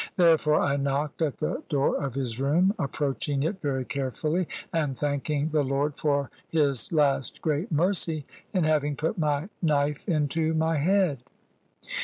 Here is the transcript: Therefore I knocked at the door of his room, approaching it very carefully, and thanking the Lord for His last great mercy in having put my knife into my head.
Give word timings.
Therefore 0.17 0.59
I 0.61 0.77
knocked 0.77 1.21
at 1.21 1.37
the 1.37 1.61
door 1.69 1.95
of 2.03 2.15
his 2.15 2.39
room, 2.39 2.73
approaching 2.79 3.43
it 3.43 3.61
very 3.61 3.85
carefully, 3.85 4.47
and 4.73 4.97
thanking 4.97 5.49
the 5.49 5.61
Lord 5.63 5.95
for 5.95 6.31
His 6.49 6.91
last 6.91 7.39
great 7.43 7.71
mercy 7.71 8.25
in 8.51 8.63
having 8.63 8.95
put 8.95 9.19
my 9.19 9.47
knife 9.61 10.09
into 10.09 10.55
my 10.55 10.77
head. 10.77 11.19